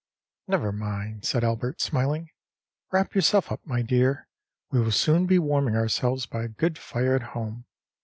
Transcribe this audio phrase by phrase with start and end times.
[0.49, 2.31] â âNever mind,â said Albert, smiling;
[2.91, 4.27] âwrap yourself up, my dear;
[4.71, 7.65] we will soon be warming ourselves by a good fire at home.